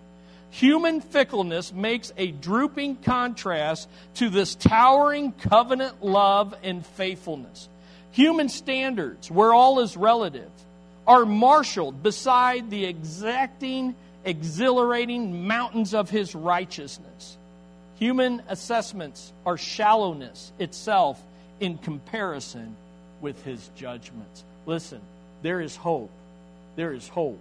[0.51, 7.69] Human fickleness makes a drooping contrast to this towering covenant love and faithfulness.
[8.13, 10.51] Human standards, where all is relative,
[11.07, 13.95] are marshaled beside the exacting,
[14.25, 17.37] exhilarating mountains of his righteousness.
[17.99, 21.23] Human assessments are shallowness itself
[21.61, 22.77] in comparison
[23.21, 24.45] with his judgments.
[24.67, 25.01] Listen,
[25.43, 26.11] there is hope.
[26.77, 27.41] There is hope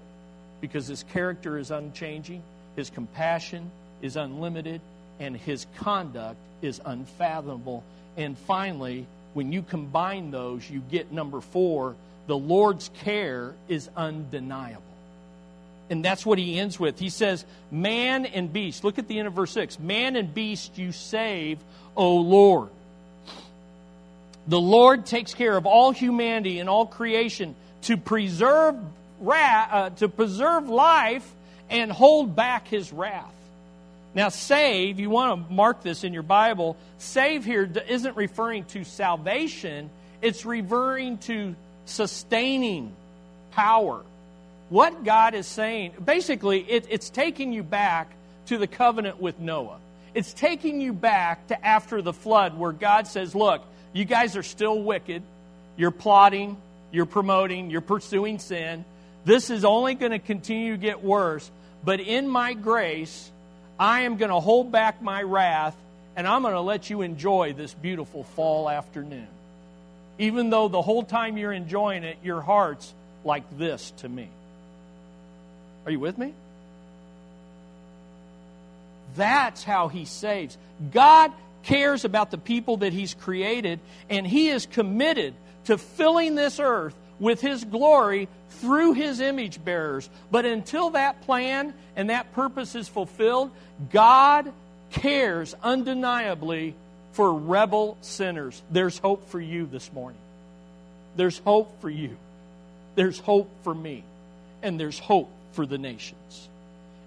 [0.62, 2.42] because his character is unchanging
[2.78, 4.80] his compassion is unlimited,
[5.20, 7.84] and his conduct is unfathomable.
[8.16, 11.96] And finally, when you combine those, you get number four
[12.28, 14.84] the Lord's care is undeniable.
[15.90, 17.00] And that's what he ends with.
[17.00, 20.78] He says, Man and beast, look at the end of verse 6 Man and beast
[20.78, 21.58] you save,
[21.96, 22.70] O Lord.
[24.48, 28.76] The Lord takes care of all humanity and all creation to preserve,
[29.26, 31.30] uh, to preserve life
[31.70, 33.34] and hold back his wrath.
[34.16, 38.84] Now, save, you want to mark this in your Bible, save here isn't referring to
[38.84, 39.90] salvation,
[40.22, 41.56] it's referring to
[41.86, 42.94] sustaining
[43.52, 44.02] power.
[44.70, 48.12] What God is saying, basically, it, it's taking you back
[48.48, 49.78] to the covenant with Noah.
[50.14, 53.62] It's taking you back to after the flood, where God says, Look,
[53.94, 55.24] you guys are still wicked.
[55.78, 56.58] You're plotting,
[56.92, 58.84] you're promoting, you're pursuing sin.
[59.26, 61.50] This is only going to continue to get worse.
[61.84, 63.30] But in my grace,
[63.80, 65.76] I am going to hold back my wrath
[66.16, 69.28] and I'm going to let you enjoy this beautiful fall afternoon.
[70.18, 72.92] Even though the whole time you're enjoying it, your heart's
[73.24, 74.28] like this to me.
[75.86, 76.34] Are you with me?
[79.16, 80.58] That's how he saves.
[80.92, 81.32] God
[81.68, 85.34] cares about the people that he's created, and he is committed
[85.66, 90.10] to filling this earth with his glory through his image bearers.
[90.32, 93.52] But until that plan and that purpose is fulfilled,
[93.92, 94.52] God
[94.92, 96.74] cares undeniably
[97.12, 98.62] for rebel sinners.
[98.72, 100.22] There's hope for you this morning.
[101.18, 102.16] There's hope for you.
[102.96, 104.04] There's hope for me.
[104.64, 106.48] And there's hope for the nations.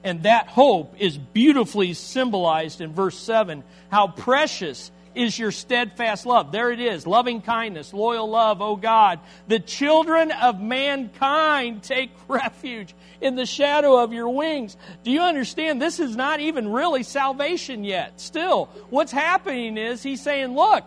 [0.03, 6.53] And that hope is beautifully symbolized in verse 7 how precious is your steadfast love.
[6.53, 9.21] There it is loving kindness, loyal love, O God.
[9.49, 14.77] The children of mankind take refuge in the shadow of your wings.
[15.03, 15.83] Do you understand?
[15.83, 18.21] This is not even really salvation yet.
[18.21, 20.85] Still, what's happening is he's saying, Look,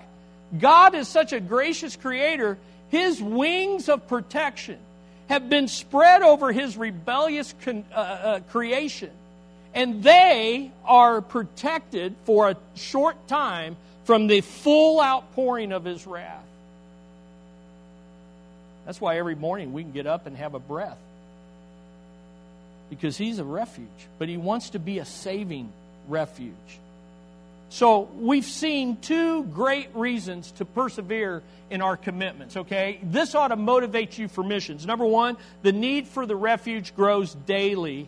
[0.58, 2.58] God is such a gracious creator,
[2.89, 4.80] his wings of protection
[5.29, 9.12] have been spread over his rebellious con- uh, uh, creation.
[9.73, 16.43] And they are protected for a short time from the full outpouring of his wrath.
[18.86, 20.97] That's why every morning we can get up and have a breath.
[22.89, 23.88] Because he's a refuge,
[24.19, 25.71] but he wants to be a saving
[26.07, 26.53] refuge.
[27.73, 32.99] So we've seen two great reasons to persevere in our commitments, okay?
[33.01, 34.86] This ought to motivate you for missions.
[34.86, 38.07] Number one, the need for the refuge grows daily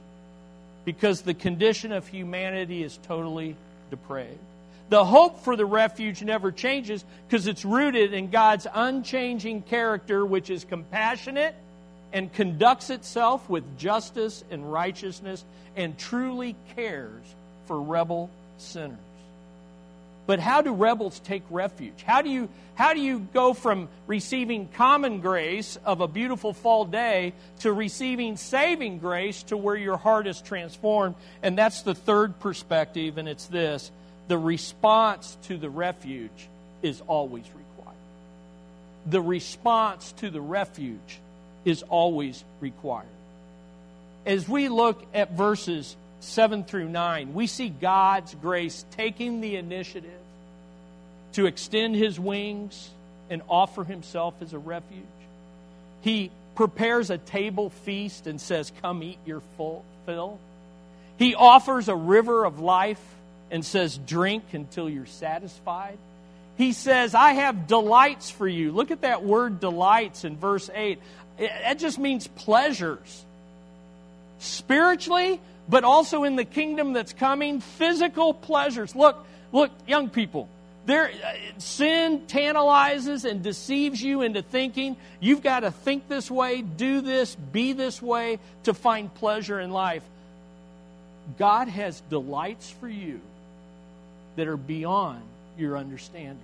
[0.86, 3.56] because the condition of humanity is totally
[3.90, 4.38] depraved.
[4.90, 10.52] The hope for the refuge never changes because it's rooted in God's unchanging character, which
[10.52, 11.56] is compassionate
[12.14, 15.44] and conducts itself with justice and righteousness
[15.76, 17.24] and truly cares
[17.66, 19.00] for rebel sinners.
[20.28, 22.02] But how do rebels take refuge?
[22.04, 26.86] How do you, how do you go from receiving common grace of a beautiful fall
[26.86, 31.16] day to receiving saving grace to where your heart is transformed?
[31.44, 33.92] And that's the third perspective, and it's this
[34.28, 36.50] the response to the refuge
[36.82, 37.98] is always required.
[39.06, 41.20] The response to the refuge
[41.64, 43.06] is always required.
[44.26, 50.12] As we look at verses 7 through 9, we see God's grace taking the initiative
[51.34, 52.90] to extend his wings
[53.30, 55.04] and offer himself as a refuge.
[56.02, 60.40] He prepares a table feast and says, Come eat your full, fill.
[61.18, 63.02] He offers a river of life
[63.52, 65.98] and says, Drink until you're satisfied.
[66.58, 68.72] He says, I have delights for you.
[68.72, 71.00] Look at that word delights in verse 8.
[71.38, 73.26] That just means pleasures.
[74.40, 78.96] Spiritually, but also in the kingdom that's coming, physical pleasures.
[78.96, 80.48] Look, look, young people,
[80.86, 86.62] There, uh, sin tantalizes and deceives you into thinking you've got to think this way,
[86.62, 90.04] do this, be this way to find pleasure in life.
[91.40, 93.20] God has delights for you
[94.36, 95.24] that are beyond
[95.58, 96.38] your understanding.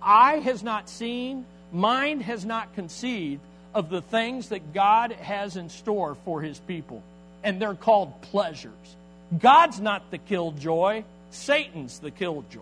[0.00, 3.40] Eye has not seen, mind has not conceived
[3.74, 7.02] of the things that God has in store for his people.
[7.44, 8.72] And they're called pleasures.
[9.38, 12.60] God's not the killjoy, Satan's the killjoy.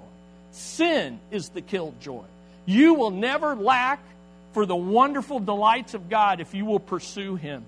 [0.52, 2.24] Sin is the killjoy.
[2.66, 4.00] You will never lack
[4.52, 7.64] for the wonderful delights of God if you will pursue him.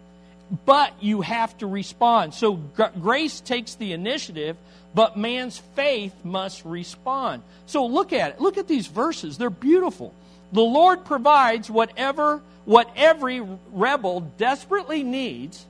[0.65, 2.35] But you have to respond.
[2.35, 2.55] So
[3.01, 4.57] grace takes the initiative,
[4.95, 7.43] but man's faith must respond.
[7.67, 8.41] So look at it.
[8.41, 9.39] Look at these verses.
[9.39, 10.13] They're beautiful.
[10.53, 13.43] The Lord provides whatever what every
[13.73, 15.65] rebel desperately needs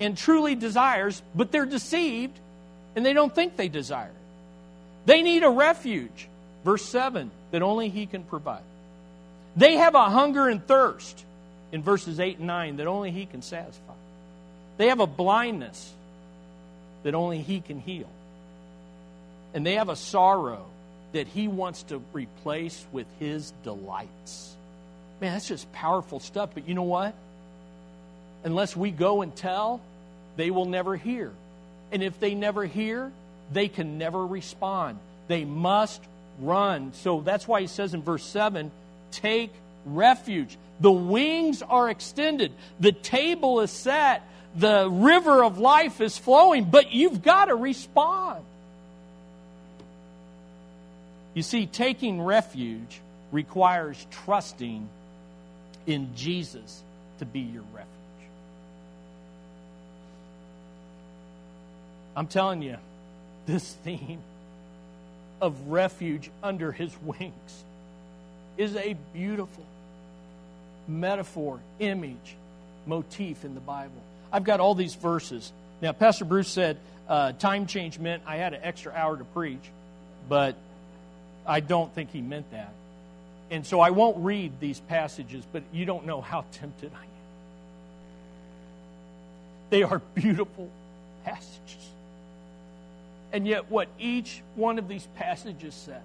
[0.00, 2.38] and truly desires, but they're deceived
[2.94, 4.10] and they don't think they desire.
[5.04, 6.28] They need a refuge,
[6.64, 8.62] verse 7, that only He can provide.
[9.56, 11.24] They have a hunger and thirst,
[11.72, 13.92] in verses 8 and 9, that only He can satisfy.
[14.78, 15.92] They have a blindness
[17.02, 18.08] that only He can heal.
[19.54, 20.66] And they have a sorrow
[21.12, 24.54] that He wants to replace with His delights.
[25.20, 26.50] Man, that's just powerful stuff.
[26.52, 27.14] But you know what?
[28.44, 29.80] Unless we go and tell,
[30.36, 31.32] they will never hear.
[31.92, 33.10] And if they never hear,
[33.52, 34.98] they can never respond.
[35.28, 36.00] They must
[36.40, 36.92] run.
[36.94, 38.70] So that's why he says in verse 7
[39.12, 39.52] take
[39.86, 40.56] refuge.
[40.80, 44.22] The wings are extended, the table is set,
[44.54, 48.44] the river of life is flowing, but you've got to respond.
[51.34, 53.00] You see, taking refuge
[53.32, 54.88] requires trusting
[55.86, 56.82] in Jesus
[57.18, 57.95] to be your refuge.
[62.16, 62.78] I'm telling you,
[63.46, 64.20] this theme
[65.40, 67.64] of refuge under his wings
[68.56, 69.64] is a beautiful
[70.88, 72.36] metaphor, image,
[72.86, 74.02] motif in the Bible.
[74.32, 75.52] I've got all these verses.
[75.82, 79.60] Now, Pastor Bruce said uh, time change meant I had an extra hour to preach,
[80.26, 80.56] but
[81.46, 82.72] I don't think he meant that.
[83.50, 87.10] And so I won't read these passages, but you don't know how tempted I am.
[89.68, 90.70] They are beautiful
[91.24, 91.90] passages.
[93.32, 96.00] And yet, what each one of these passages says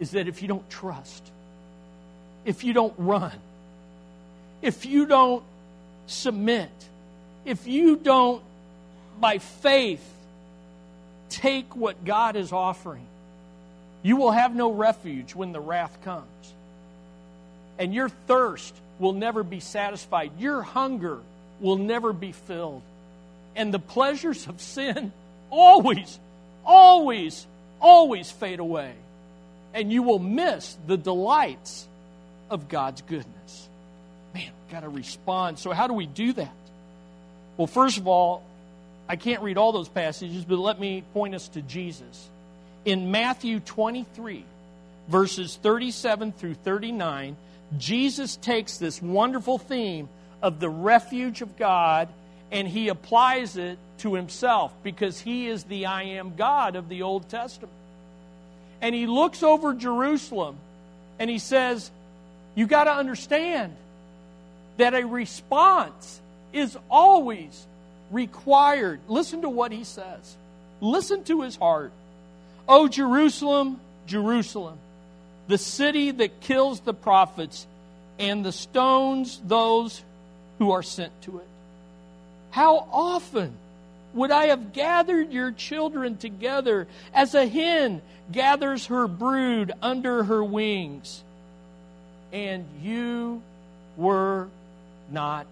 [0.00, 1.22] is that if you don't trust,
[2.44, 3.36] if you don't run,
[4.62, 5.44] if you don't
[6.06, 6.70] submit,
[7.44, 8.42] if you don't,
[9.20, 10.04] by faith,
[11.28, 13.06] take what God is offering,
[14.02, 16.24] you will have no refuge when the wrath comes.
[17.78, 20.32] And your thirst will never be satisfied.
[20.38, 21.18] Your hunger
[21.60, 22.82] will never be filled.
[23.56, 25.12] And the pleasures of sin
[25.54, 26.18] always,
[26.64, 27.46] always,
[27.80, 28.92] always fade away.
[29.72, 31.86] And you will miss the delights
[32.50, 33.68] of God's goodness.
[34.34, 35.58] Man, got to respond.
[35.58, 36.54] So, how do we do that?
[37.56, 38.42] Well, first of all,
[39.08, 42.28] I can't read all those passages, but let me point us to Jesus
[42.84, 44.44] in Matthew 23,
[45.08, 47.36] verses 37 through 39,
[47.78, 50.08] Jesus takes this wonderful theme
[50.42, 52.08] of the refuge of God
[52.52, 57.00] and he applies it to himself because he is the I am God of the
[57.00, 57.72] Old Testament.
[58.82, 60.56] And he looks over Jerusalem
[61.18, 61.90] and he says,
[62.54, 63.74] You got to understand
[64.76, 66.20] that a response
[66.52, 67.66] is always
[68.10, 69.00] required.
[69.08, 70.36] Listen to what he says,
[70.82, 71.90] listen to his heart.
[72.68, 74.76] O Jerusalem, Jerusalem,
[75.48, 77.66] the city that kills the prophets
[78.18, 80.02] and the stones those
[80.58, 81.48] who are sent to it.
[82.50, 83.54] How often
[84.14, 88.00] would I have gathered your children together as a hen
[88.32, 91.22] gathers her brood under her wings?
[92.32, 93.42] And you
[93.96, 94.48] were
[95.10, 95.46] not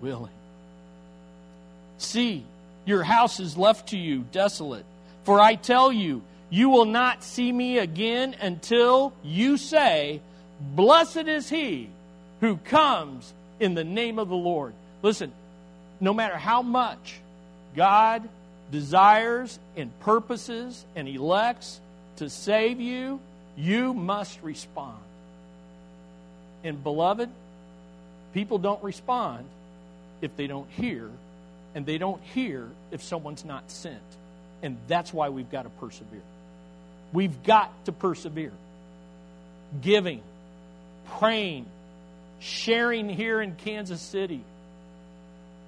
[0.00, 0.30] willing.
[1.98, 2.44] See,
[2.86, 4.86] your house is left to you desolate
[5.24, 10.20] for I tell you, you will not see me again until you say,
[10.60, 11.88] Blessed is he
[12.40, 14.72] who comes in the name of the Lord.
[15.02, 15.32] Listen,
[16.00, 17.20] no matter how much
[17.74, 18.28] God
[18.70, 21.80] desires and purposes and elects
[22.16, 23.20] to save you,
[23.56, 24.98] you must respond.
[26.62, 27.30] And beloved,
[28.34, 29.44] people don't respond
[30.20, 31.08] if they don't hear,
[31.74, 33.98] and they don't hear if someone's not sent.
[34.62, 36.20] And that's why we've got to persevere.
[37.12, 38.52] We've got to persevere.
[39.80, 40.20] Giving,
[41.18, 41.66] praying,
[42.40, 44.42] sharing here in Kansas City,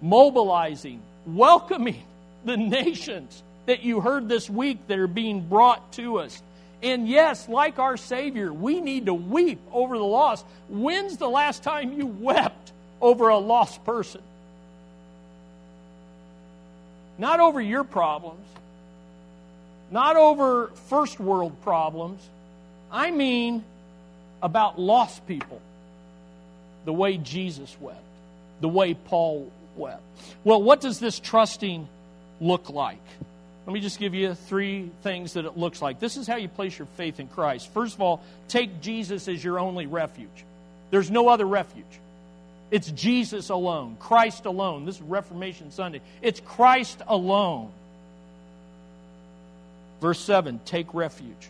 [0.02, 2.02] mobilizing, welcoming
[2.44, 6.42] the nations that you heard this week that are being brought to us.
[6.82, 10.44] And yes, like our Savior, we need to weep over the lost.
[10.68, 14.20] When's the last time you wept over a lost person?
[17.18, 18.44] Not over your problems,
[19.92, 22.20] not over first world problems.
[22.90, 23.62] I mean
[24.42, 25.60] about lost people,
[26.84, 28.02] the way Jesus wept,
[28.60, 31.88] the way Paul Well, what does this trusting
[32.40, 33.02] look like?
[33.66, 36.00] Let me just give you three things that it looks like.
[36.00, 37.72] This is how you place your faith in Christ.
[37.72, 40.44] First of all, take Jesus as your only refuge.
[40.90, 41.84] There's no other refuge.
[42.72, 44.84] It's Jesus alone, Christ alone.
[44.84, 46.00] This is Reformation Sunday.
[46.22, 47.70] It's Christ alone.
[50.00, 51.48] Verse 7 take refuge.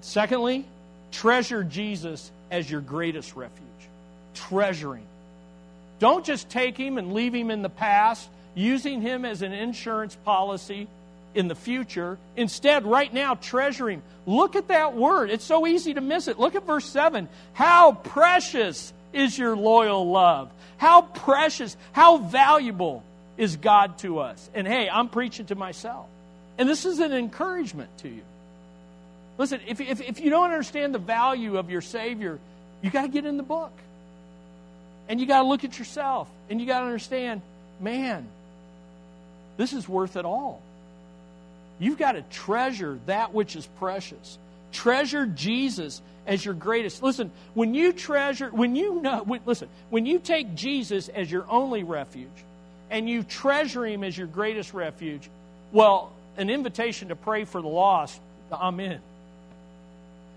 [0.00, 0.64] Secondly,
[1.12, 3.66] treasure Jesus as your greatest refuge.
[4.34, 5.04] Treasuring.
[5.98, 10.14] Don't just take him and leave him in the past using him as an insurance
[10.16, 10.88] policy
[11.34, 12.18] in the future.
[12.36, 14.02] Instead, right now, treasure him.
[14.26, 15.30] Look at that word.
[15.30, 16.38] It's so easy to miss it.
[16.38, 17.28] Look at verse 7.
[17.52, 20.50] How precious is your loyal love?
[20.76, 23.02] How precious, how valuable
[23.36, 24.50] is God to us?
[24.54, 26.06] And hey, I'm preaching to myself.
[26.58, 28.22] And this is an encouragement to you.
[29.38, 32.38] Listen, if, if, if you don't understand the value of your Savior,
[32.82, 33.72] you got to get in the book.
[35.08, 36.28] And you got to look at yourself.
[36.50, 37.40] And you got to understand,
[37.80, 38.26] man,
[39.56, 40.62] this is worth it all.
[41.78, 44.38] You've got to treasure that which is precious.
[44.72, 47.02] Treasure Jesus as your greatest.
[47.02, 51.46] Listen, when you treasure, when you know, when, listen, when you take Jesus as your
[51.48, 52.28] only refuge
[52.90, 55.28] and you treasure him as your greatest refuge,
[55.72, 58.20] well, an invitation to pray for the lost,
[58.52, 59.00] I'm in.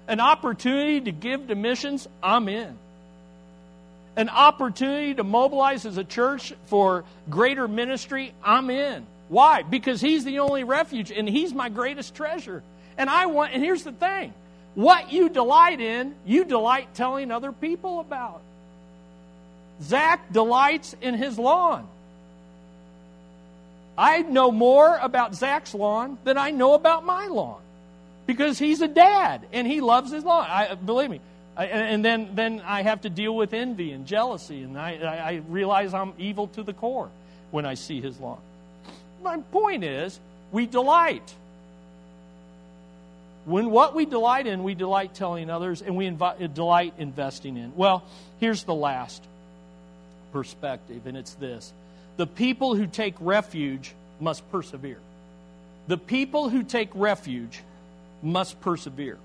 [0.07, 2.77] An opportunity to give to missions, I'm in
[4.15, 9.05] an opportunity to mobilize as a church for greater ministry, I'm in.
[9.29, 9.63] Why?
[9.63, 12.63] Because He's the only refuge and He's my greatest treasure.
[12.97, 14.33] And I want, and here's the thing
[14.75, 18.41] what you delight in, you delight telling other people about.
[19.81, 21.87] Zach delights in his lawn.
[23.97, 27.61] I know more about Zach's lawn than I know about my lawn
[28.25, 30.45] because he's a dad and he loves his lawn.
[30.47, 31.19] I, believe me,
[31.65, 35.93] And then, then I have to deal with envy and jealousy, and I, I realize
[35.93, 37.09] I'm evil to the core
[37.51, 38.39] when I see his law.
[39.23, 40.19] My point is,
[40.51, 41.33] we delight.
[43.45, 47.57] When what we delight in, we delight telling others, and we invi- uh, delight investing
[47.57, 47.75] in.
[47.75, 48.03] Well,
[48.39, 49.23] here's the last
[50.31, 51.73] perspective, and it's this
[52.17, 54.99] the people who take refuge must persevere.
[55.87, 57.61] The people who take refuge
[58.21, 59.17] must persevere.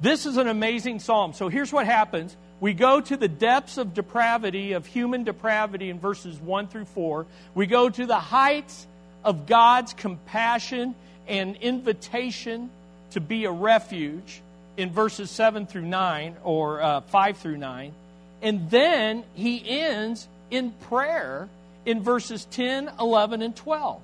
[0.00, 1.32] This is an amazing psalm.
[1.32, 2.36] So here's what happens.
[2.60, 7.26] We go to the depths of depravity, of human depravity in verses 1 through 4.
[7.54, 8.86] We go to the heights
[9.24, 10.94] of God's compassion
[11.26, 12.70] and invitation
[13.10, 14.42] to be a refuge
[14.76, 17.92] in verses 7 through 9, or uh, 5 through 9.
[18.42, 21.48] And then he ends in prayer
[21.86, 24.02] in verses 10, 11, and 12.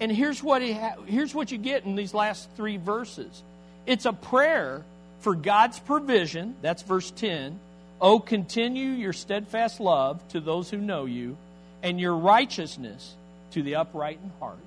[0.00, 3.42] And here's what, he ha- here's what you get in these last three verses
[3.86, 4.82] it's a prayer
[5.20, 7.58] for God's provision, that's verse 10.
[8.00, 11.36] Oh, continue your steadfast love to those who know you,
[11.82, 13.14] and your righteousness
[13.52, 14.58] to the upright in heart.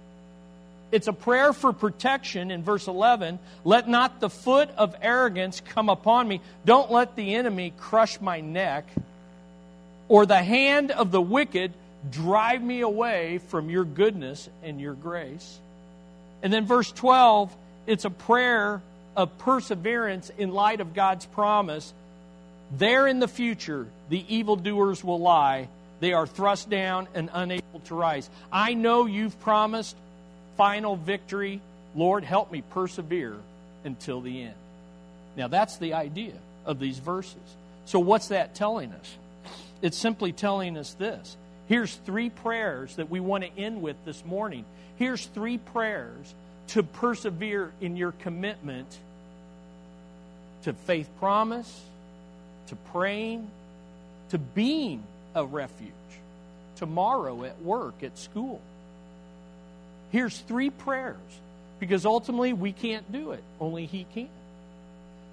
[0.91, 3.39] It's a prayer for protection in verse 11.
[3.63, 6.39] Let not the foot of arrogance come upon me.
[6.65, 8.85] Don't let the enemy crush my neck,
[10.07, 11.73] or the hand of the wicked
[12.11, 15.57] drive me away from your goodness and your grace.
[16.43, 17.55] And then verse 12,
[17.87, 18.81] it's a prayer
[19.15, 21.93] of perseverance in light of God's promise,
[22.77, 25.67] there in the future the evildoers will lie.
[25.99, 28.29] They are thrust down and unable to rise.
[28.51, 29.95] I know you've promised
[30.57, 31.61] final victory.
[31.95, 33.37] Lord, help me persevere
[33.85, 34.55] until the end.
[35.35, 36.33] Now, that's the idea
[36.65, 37.35] of these verses.
[37.85, 39.17] So, what's that telling us?
[39.81, 41.35] It's simply telling us this.
[41.67, 44.65] Here's three prayers that we want to end with this morning.
[44.97, 46.33] Here's three prayers
[46.73, 48.87] to persevere in your commitment
[50.63, 51.81] to faith promise,
[52.67, 53.47] to praying,
[54.29, 55.03] to being
[55.35, 55.91] a refuge,
[56.77, 58.59] tomorrow at work, at school.
[60.11, 61.17] Here's three prayers
[61.79, 64.29] because ultimately we can't do it, only He can.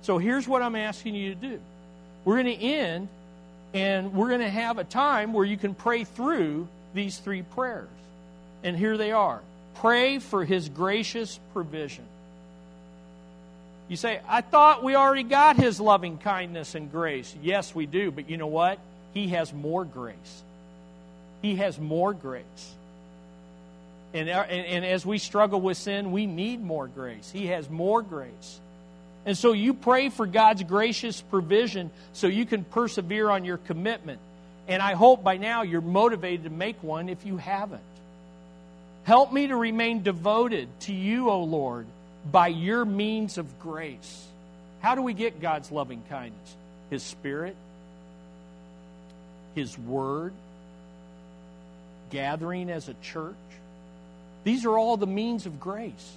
[0.02, 1.60] So here's what I'm asking you to do.
[2.26, 3.08] We're going to end
[3.72, 7.88] and we're going to have a time where you can pray through these three prayers.
[8.62, 9.40] And here they are
[9.76, 12.04] Pray for His gracious provision.
[13.88, 17.34] You say, I thought we already got His loving kindness and grace.
[17.42, 18.78] Yes, we do, but you know what?
[19.14, 20.42] He has more grace.
[21.42, 22.74] He has more grace.
[24.12, 27.30] And, uh, and, and as we struggle with sin, we need more grace.
[27.30, 28.60] He has more grace.
[29.26, 34.18] And so you pray for God's gracious provision so you can persevere on your commitment.
[34.68, 37.82] And I hope by now you're motivated to make one if you haven't.
[39.10, 41.86] Help me to remain devoted to you, O Lord,
[42.30, 44.24] by your means of grace.
[44.82, 46.56] How do we get God's loving kindness?
[46.90, 47.56] His Spirit,
[49.56, 50.32] His Word,
[52.10, 53.34] gathering as a church.
[54.44, 56.12] These are all the means of grace.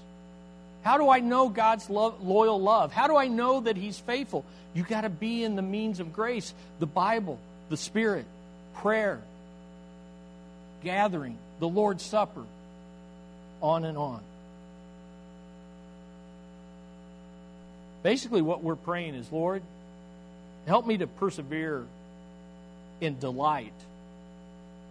[0.84, 2.92] How do I know God's loyal love?
[2.92, 4.46] How do I know that He's faithful?
[4.76, 7.40] You got to be in the means of grace the Bible,
[7.70, 8.26] the Spirit,
[8.76, 9.20] prayer,
[10.84, 12.44] gathering, the Lord's Supper,
[13.64, 14.22] on and on.
[18.04, 19.64] Basically, what we're praying is, Lord,
[20.68, 21.86] help me to persevere
[23.00, 23.74] in delight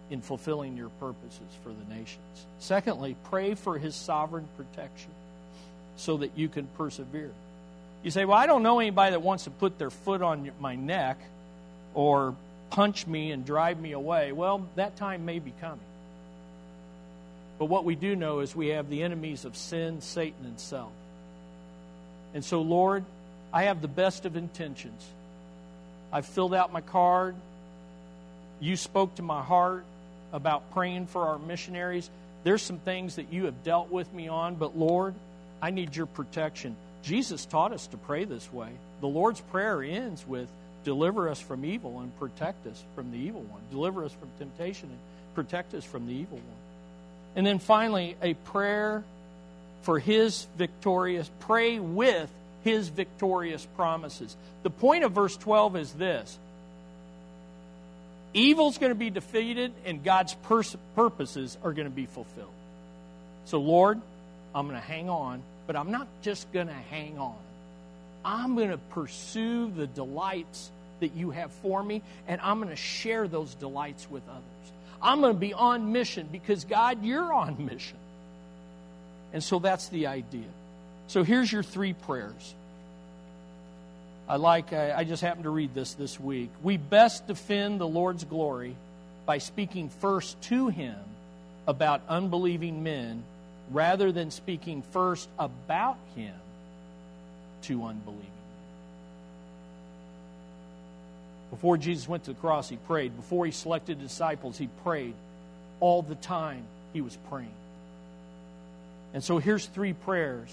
[0.09, 2.45] in fulfilling your purposes for the nations.
[2.59, 5.11] Secondly, pray for his sovereign protection
[5.95, 7.31] so that you can persevere.
[8.03, 10.75] You say, Well, I don't know anybody that wants to put their foot on my
[10.75, 11.19] neck
[11.93, 12.35] or
[12.71, 14.31] punch me and drive me away.
[14.31, 15.79] Well, that time may be coming.
[17.59, 20.91] But what we do know is we have the enemies of sin, Satan, and self.
[22.33, 23.05] And so, Lord,
[23.53, 25.01] I have the best of intentions.
[26.11, 27.35] I've filled out my card.
[28.59, 29.83] You spoke to my heart
[30.31, 32.09] about praying for our missionaries.
[32.43, 35.13] There's some things that you have dealt with me on, but Lord,
[35.61, 36.75] I need your protection.
[37.03, 38.69] Jesus taught us to pray this way.
[39.01, 40.49] The Lord's Prayer ends with,
[40.83, 43.61] Deliver us from evil and protect us from the evil one.
[43.71, 44.99] Deliver us from temptation and
[45.33, 46.62] protect us from the evil one.
[47.35, 49.03] And then finally, a prayer
[49.83, 52.29] for his victorious, pray with
[52.63, 54.35] his victorious promises.
[54.63, 56.37] The point of verse 12 is this
[58.35, 62.49] evil's going to be defeated and God's pers- purposes are going to be fulfilled.
[63.45, 64.01] So, Lord,
[64.55, 67.35] I'm going to hang on but I'm not just going to hang on.
[68.25, 72.75] I'm going to pursue the delights that you have for me, and I'm going to
[72.75, 74.41] share those delights with others.
[75.03, 77.97] I'm going to be on mission because, God, you're on mission.
[79.33, 80.47] And so that's the idea.
[81.07, 82.55] So here's your three prayers.
[84.27, 86.49] I like, I just happened to read this this week.
[86.63, 88.75] We best defend the Lord's glory
[89.25, 90.95] by speaking first to Him
[91.67, 93.23] about unbelieving men
[93.71, 96.33] rather than speaking first about him
[97.63, 98.32] to unbelieving.
[101.53, 103.15] Before Jesus went to the cross, he prayed.
[103.15, 105.13] Before he selected disciples, he prayed.
[105.81, 107.53] All the time, he was praying.
[109.13, 110.49] And so here's three prayers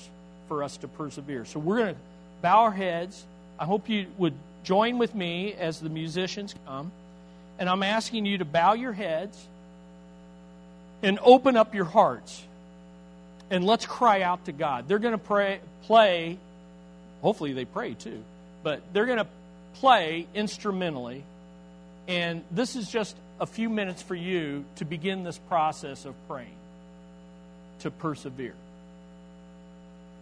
[0.46, 1.46] for us to persevere.
[1.46, 2.00] So we're going to
[2.42, 3.24] bow our heads.
[3.58, 6.92] I hope you would join with me as the musicians come.
[7.58, 9.42] And I'm asking you to bow your heads
[11.02, 12.42] and open up your hearts
[13.48, 14.86] and let's cry out to God.
[14.86, 16.36] They're going to pray, play,
[17.22, 18.22] hopefully they pray too,
[18.62, 19.26] but they're going to
[19.74, 21.24] play instrumentally.
[22.08, 26.56] And this is just a few minutes for you to begin this process of praying,
[27.80, 28.54] to persevere.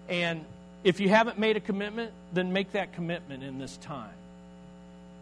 [0.08, 0.44] And
[0.84, 4.12] if you haven't made a commitment, then make that commitment in this time.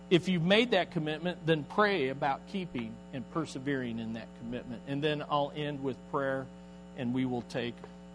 [0.09, 4.83] If you've made that commitment, then pray about keeping and persevering in that commitment.
[4.87, 6.47] And then I'll end with prayer
[6.97, 7.75] and we will take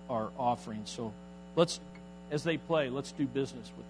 [0.09, 0.83] our offering.
[0.85, 1.11] So
[1.55, 1.79] let's,
[2.31, 3.85] as they play, let's do business with